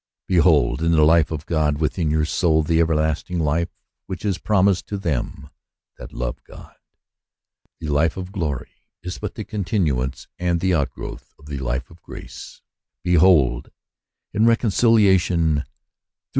Behold, 0.25 0.81
in 0.81 0.93
the 0.93 1.03
life 1.03 1.29
of 1.29 1.45
God 1.45 1.77
within 1.77 2.09
your 2.09 2.25
soul, 2.25 2.63
the 2.63 2.79
everlasting 2.79 3.37
life 3.37 3.69
which 4.07 4.25
is 4.25 4.39
promised 4.39 4.87
to 4.87 4.97
them 4.97 5.51
that 5.99 6.11
love 6.11 6.43
God. 6.43 6.73
The 7.79 7.89
life 7.89 8.17
of 8.17 8.31
glory 8.31 8.71
is 9.03 9.19
but 9.19 9.35
the 9.35 9.43
continuance 9.43 10.27
and 10.39 10.59
the 10.59 10.73
outgrowth 10.73 11.35
of 11.37 11.45
the 11.45 11.59
life 11.59 11.91
of 11.91 12.01
grace. 12.01 12.63
Behold, 13.03 13.69
in 14.33 14.47
reconciliation 14.47 15.37
through 15.37 15.43
Promises 15.43 15.49
in 15.51 15.51
Possession 15.51 15.53
Through 15.53 15.55
the 15.57 15.65
Spirit. 15.65 15.67